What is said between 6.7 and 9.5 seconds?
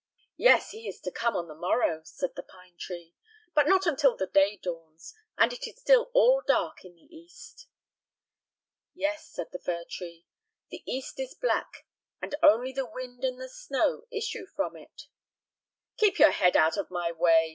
in the east." "Yes,"